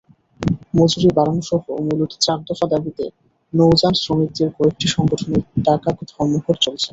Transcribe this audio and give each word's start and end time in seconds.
মজুরি 0.77 1.09
বাড়ানোসহ 1.17 1.57
মূলত 1.87 2.11
চার 2.25 2.39
দফা 2.47 2.65
দাবিতে 2.73 3.05
নৌযানশ্রমিকদের 3.53 4.49
কয়েকটি 4.57 4.87
সংগঠনের 4.95 5.43
ডাকা 5.65 5.89
ধর্মঘট 6.11 6.57
চলছে। 6.65 6.89